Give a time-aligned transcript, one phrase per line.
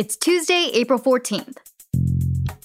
[0.00, 1.58] It's Tuesday, April 14th.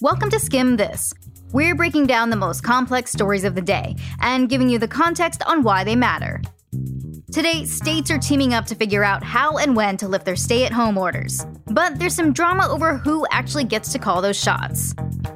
[0.00, 1.12] Welcome to Skim This.
[1.52, 5.42] We're breaking down the most complex stories of the day and giving you the context
[5.42, 6.40] on why they matter.
[7.30, 10.64] Today, states are teaming up to figure out how and when to lift their stay
[10.64, 11.44] at home orders.
[11.66, 14.94] But there's some drama over who actually gets to call those shots.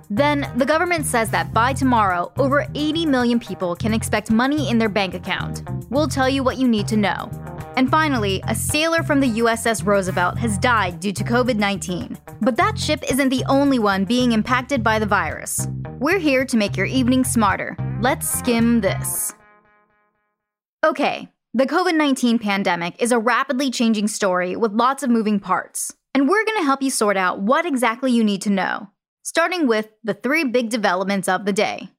[0.09, 4.79] Then, the government says that by tomorrow, over 80 million people can expect money in
[4.79, 5.69] their bank account.
[5.91, 7.31] We'll tell you what you need to know.
[7.77, 12.19] And finally, a sailor from the USS Roosevelt has died due to COVID 19.
[12.41, 15.67] But that ship isn't the only one being impacted by the virus.
[15.99, 17.77] We're here to make your evening smarter.
[18.01, 19.35] Let's skim this.
[20.85, 25.95] Okay, the COVID 19 pandemic is a rapidly changing story with lots of moving parts.
[26.15, 28.89] And we're going to help you sort out what exactly you need to know,
[29.23, 31.91] starting with the three big developments of the day.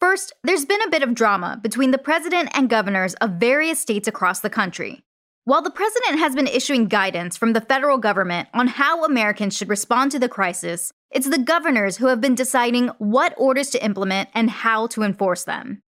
[0.00, 4.08] First, there's been a bit of drama between the president and governors of various states
[4.08, 5.02] across the country.
[5.50, 9.68] While the president has been issuing guidance from the federal government on how Americans should
[9.68, 14.28] respond to the crisis, it's the governors who have been deciding what orders to implement
[14.32, 15.82] and how to enforce them.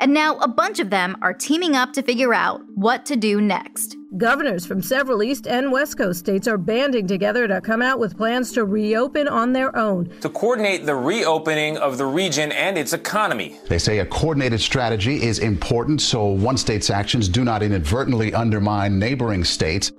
[0.00, 3.40] And now a bunch of them are teaming up to figure out what to do
[3.40, 3.94] next.
[4.16, 8.16] Governors from several East and West Coast states are banding together to come out with
[8.16, 10.08] plans to reopen on their own.
[10.22, 13.58] To coordinate the reopening of the region and its economy.
[13.68, 18.98] They say a coordinated strategy is important so one state's actions do not inadvertently undermine
[18.98, 19.92] neighboring states.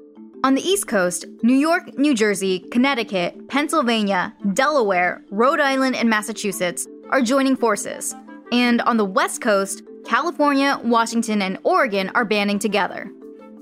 [0.44, 6.88] On the East Coast, New York, New Jersey, Connecticut, Pennsylvania, Delaware, Rhode Island, and Massachusetts
[7.12, 8.16] are joining forces.
[8.52, 13.12] And on the West Coast, California, Washington, and Oregon are banding together.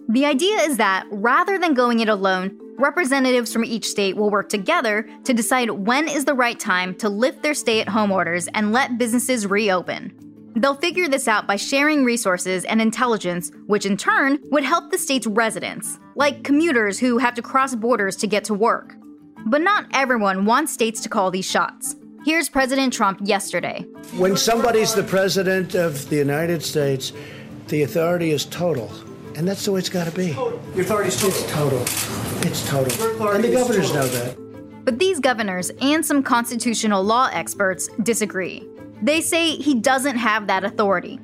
[0.09, 4.47] The idea is that rather than going it alone, representatives from each state will work
[4.47, 8.47] together to decide when is the right time to lift their stay at home orders
[8.53, 10.13] and let businesses reopen.
[10.55, 14.97] They'll figure this out by sharing resources and intelligence, which in turn would help the
[14.97, 18.95] state's residents, like commuters who have to cross borders to get to work.
[19.45, 21.97] But not everyone wants states to call these shots.
[22.23, 23.85] Here's President Trump yesterday.
[24.15, 27.11] When somebody's the president of the United States,
[27.67, 28.89] the authority is total.
[29.37, 30.29] And that's the way it's got to be.
[30.29, 31.79] Your authority is total.
[32.41, 32.87] It's total.
[32.87, 33.29] It's total.
[33.29, 34.35] And the governors know that.
[34.83, 38.67] But these governors and some constitutional law experts disagree.
[39.03, 41.17] They say he doesn't have that authority.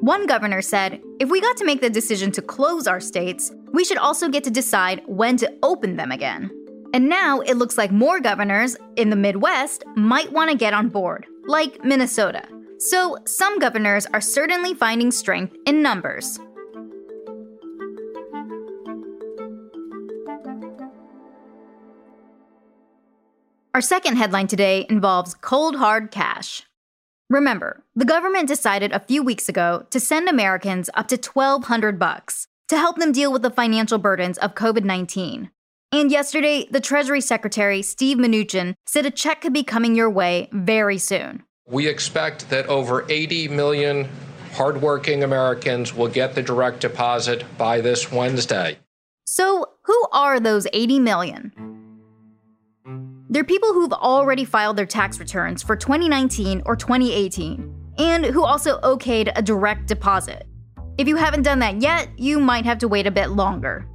[0.00, 3.86] One governor said, if we got to make the decision to close our states, we
[3.86, 6.50] should also get to decide when to open them again.
[6.92, 10.90] And now it looks like more governors in the Midwest might want to get on
[10.90, 12.46] board, like Minnesota.
[12.78, 16.38] So some governors are certainly finding strength in numbers.
[23.76, 26.62] Our second headline today involves cold hard cash.
[27.28, 32.46] Remember, the government decided a few weeks ago to send Americans up to 1200 bucks
[32.68, 35.50] to help them deal with the financial burdens of COVID-19.
[35.92, 40.48] And yesterday, the Treasury Secretary, Steve Mnuchin, said a check could be coming your way
[40.52, 41.42] very soon.
[41.66, 44.08] We expect that over 80 million
[44.54, 48.78] hardworking Americans will get the direct deposit by this Wednesday.
[49.26, 51.52] So, who are those 80 million?
[53.28, 58.78] They're people who've already filed their tax returns for 2019 or 2018 and who also
[58.80, 60.46] okayed a direct deposit.
[60.96, 63.86] If you haven't done that yet, you might have to wait a bit longer.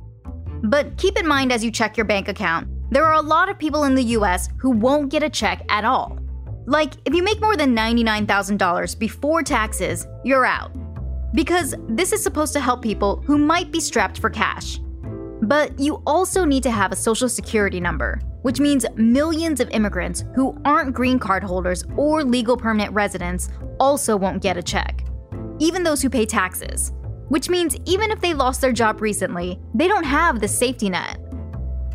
[0.64, 3.58] But keep in mind as you check your bank account, there are a lot of
[3.58, 6.20] people in the US who won't get a check at all.
[6.66, 10.72] Like, if you make more than $99,000 before taxes, you're out.
[11.34, 14.80] Because this is supposed to help people who might be strapped for cash.
[15.42, 20.24] But you also need to have a social security number, which means millions of immigrants
[20.36, 23.50] who aren't green card holders or legal permanent residents
[23.80, 25.04] also won't get a check.
[25.60, 26.94] Even those who pay taxes,
[27.30, 31.20] which means even if they lost their job recently, they don't have the safety net.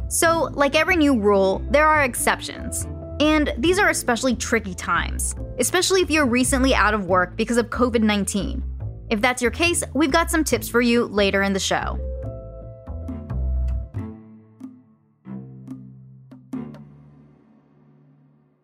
[0.08, 2.86] So, like every new rule, there are exceptions.
[3.20, 7.70] And these are especially tricky times, especially if you're recently out of work because of
[7.70, 8.62] COVID 19.
[9.08, 11.98] If that's your case, we've got some tips for you later in the show.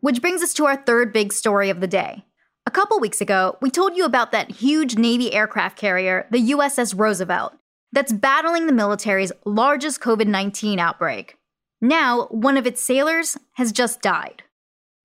[0.02, 2.24] Which brings us to our third big story of the day.
[2.66, 6.98] A couple weeks ago, we told you about that huge Navy aircraft carrier, the USS
[6.98, 7.52] Roosevelt,
[7.92, 11.36] that's battling the military's largest COVID 19 outbreak.
[11.80, 14.42] Now, one of its sailors has just died.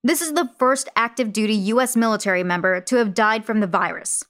[0.03, 4.23] This is the first active duty US military member to have died from the virus.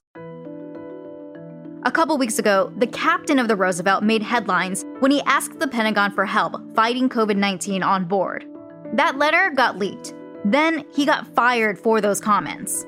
[1.85, 5.67] A couple weeks ago, the captain of the Roosevelt made headlines when he asked the
[5.69, 8.45] Pentagon for help fighting COVID 19 on board.
[8.95, 10.13] That letter got leaked.
[10.51, 12.85] Then he got fired for those comments.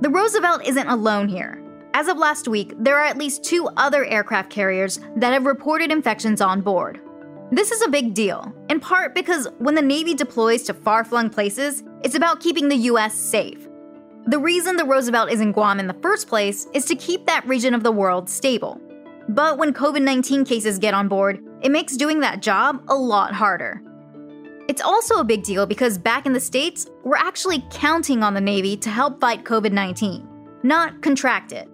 [0.00, 1.62] The Roosevelt isn't alone here.
[1.94, 5.92] As of last week, there are at least two other aircraft carriers that have reported
[5.92, 7.00] infections on board.
[7.52, 11.30] This is a big deal, in part because when the Navy deploys to far flung
[11.30, 13.68] places, it's about keeping the US safe.
[14.26, 17.46] The reason the Roosevelt is in Guam in the first place is to keep that
[17.46, 18.80] region of the world stable.
[19.28, 23.32] But when COVID 19 cases get on board, it makes doing that job a lot
[23.32, 23.82] harder.
[24.68, 28.40] It's also a big deal because back in the States, we're actually counting on the
[28.40, 30.28] Navy to help fight COVID 19,
[30.62, 31.68] not contract it.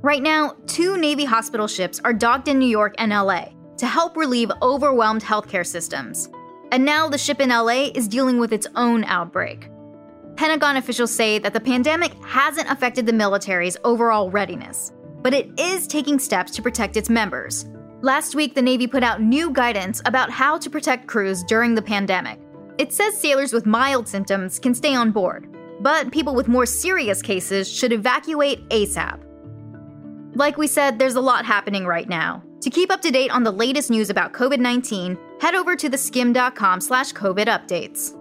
[0.00, 4.16] Right now, two Navy hospital ships are docked in New York and LA to help
[4.16, 6.30] relieve overwhelmed healthcare systems.
[6.72, 9.68] And now the ship in LA is dealing with its own outbreak.
[10.36, 14.92] Pentagon officials say that the pandemic hasn't affected the military's overall readiness,
[15.22, 17.66] but it is taking steps to protect its members.
[18.06, 21.82] Last week, the Navy put out new guidance about how to protect crews during the
[21.82, 22.38] pandemic.
[22.78, 25.48] It says sailors with mild symptoms can stay on board,
[25.80, 29.18] but people with more serious cases should evacuate ASAP.
[30.36, 32.44] Like we said, there's a lot happening right now.
[32.60, 36.80] To keep up to date on the latest news about COVID-19, head over to theskim.com
[36.80, 38.15] slash COVID updates.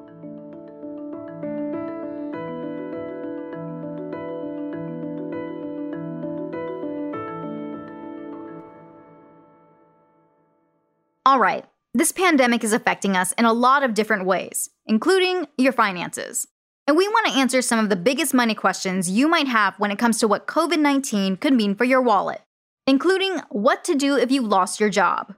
[11.27, 15.73] All right, this pandemic is affecting us in a lot of different ways, including your
[15.73, 16.45] finances.
[16.85, 19.89] And we want to answer some of the biggest money questions you might have when
[19.89, 22.43] it comes to what COVID 19 could mean for your wallet,
[22.85, 25.33] including what to do if you lost your job.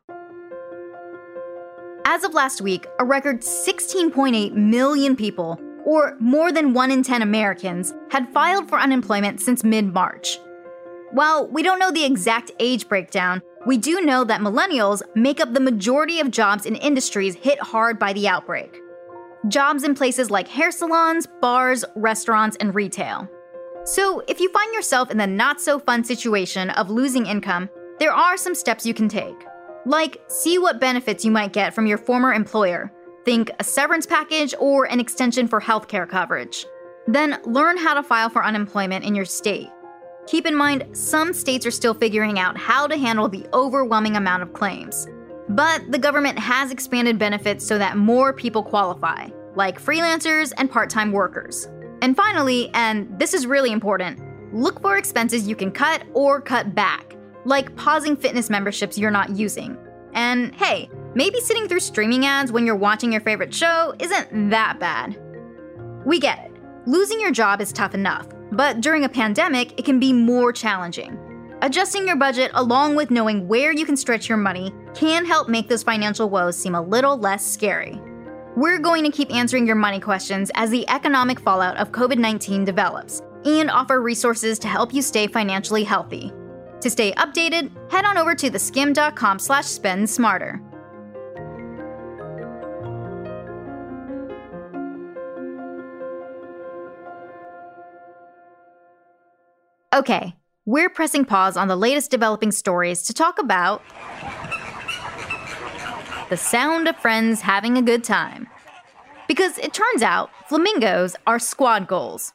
[2.05, 7.21] As of last week, a record 16.8 million people, or more than 1 in 10
[7.21, 10.37] Americans, had filed for unemployment since mid March.
[11.11, 15.53] While we don't know the exact age breakdown, we do know that millennials make up
[15.53, 18.79] the majority of jobs in industries hit hard by the outbreak.
[19.49, 23.29] Jobs in places like hair salons, bars, restaurants, and retail.
[23.83, 27.69] So, if you find yourself in the not so fun situation of losing income,
[27.99, 29.35] there are some steps you can take.
[29.85, 32.89] Like, see what benefits you might get from your former employer.
[33.25, 36.65] Think a severance package or an extension for healthcare coverage.
[37.05, 39.69] Then, learn how to file for unemployment in your state.
[40.27, 44.43] Keep in mind, some states are still figuring out how to handle the overwhelming amount
[44.43, 45.07] of claims.
[45.47, 50.89] But the government has expanded benefits so that more people qualify, like freelancers and part
[50.89, 51.69] time workers.
[52.01, 54.21] And finally, and this is really important,
[54.53, 57.15] look for expenses you can cut or cut back,
[57.45, 59.77] like pausing fitness memberships you're not using.
[60.13, 64.77] And hey, maybe sitting through streaming ads when you're watching your favorite show isn't that
[64.77, 65.17] bad.
[66.05, 66.51] We get it.
[66.85, 71.17] Losing your job is tough enough, but during a pandemic, it can be more challenging.
[71.61, 75.67] Adjusting your budget along with knowing where you can stretch your money can help make
[75.67, 77.99] those financial woes seem a little less scary.
[78.55, 82.65] We're going to keep answering your money questions as the economic fallout of COVID 19
[82.65, 86.31] develops and offer resources to help you stay financially healthy.
[86.81, 90.61] To stay updated, head on over to theskim.com slash spend smarter.
[99.97, 100.35] Okay,
[100.67, 103.81] we're pressing pause on the latest developing stories to talk about
[106.29, 108.45] the sound of friends having a good time.
[109.27, 112.33] Because it turns out flamingos are squad goals.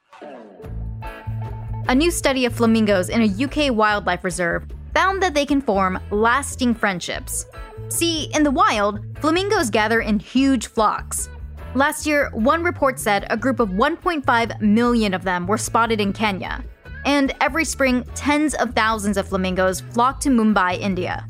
[1.86, 6.00] A new study of flamingos in a UK wildlife reserve found that they can form
[6.10, 7.46] lasting friendships.
[7.90, 11.28] See, in the wild, flamingos gather in huge flocks.
[11.76, 16.12] Last year, one report said a group of 1.5 million of them were spotted in
[16.12, 16.64] Kenya,
[17.04, 21.26] and every spring, tens of thousands of flamingos flock to Mumbai, India.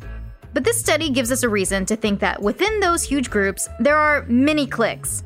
[0.54, 3.96] But this study gives us a reason to think that within those huge groups, there
[3.96, 5.24] are many cliques.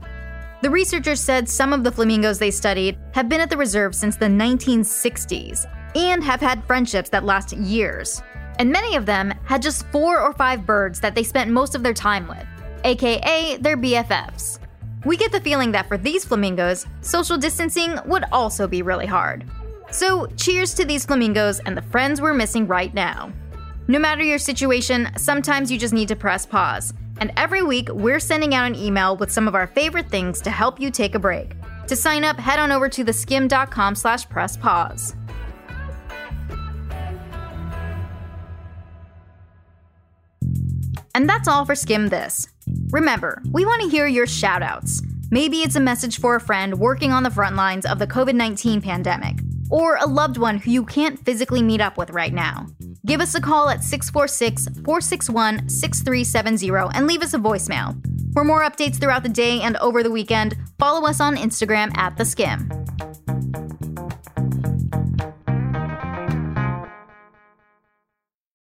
[0.62, 4.16] The researchers said some of the flamingos they studied have been at the reserve since
[4.16, 8.22] the 1960s and have had friendships that last years.
[8.58, 11.82] And many of them had just four or five birds that they spent most of
[11.82, 12.46] their time with,
[12.84, 14.58] aka their BFFs.
[15.04, 19.44] We get the feeling that for these flamingos, social distancing would also be really hard.
[19.90, 23.32] So, cheers to these flamingos and the friends we're missing right now.
[23.88, 26.92] No matter your situation, sometimes you just need to press pause.
[27.18, 30.50] And every week, we're sending out an email with some of our favorite things to
[30.50, 31.52] help you take a break.
[31.86, 35.14] To sign up, head on over to theskim.com slash press pause.
[41.14, 42.48] And that's all for Skim This.
[42.90, 45.00] Remember, we want to hear your shoutouts.
[45.30, 48.34] Maybe it's a message for a friend working on the front lines of the COVID
[48.34, 49.38] 19 pandemic
[49.70, 52.66] or a loved one who you can't physically meet up with right now.
[53.04, 57.96] Give us a call at 646 461 6370 and leave us a voicemail.
[58.32, 62.16] For more updates throughout the day and over the weekend, follow us on Instagram at
[62.16, 62.68] The Skim.